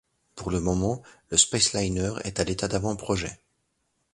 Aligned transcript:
Pour 0.33 0.49
le 0.49 0.59
moment, 0.59 1.03
le 1.29 1.37
SpaceLiner 1.37 2.13
est 2.23 2.39
à 2.39 2.43
l'état 2.43 2.67
d'avant-projet. 2.67 3.39